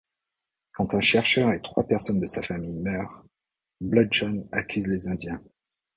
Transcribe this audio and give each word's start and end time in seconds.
Quand 0.73 0.95
un 0.95 0.99
chercheur 0.99 1.51
et 1.53 1.61
trois 1.61 1.83
personnes 1.85 2.19
de 2.19 2.25
sa 2.25 2.41
famille 2.41 2.73
meurent, 2.79 3.23
Bludgeon 3.81 4.47
accuse 4.51 4.87
les 4.87 5.07
Indiens. 5.07 5.43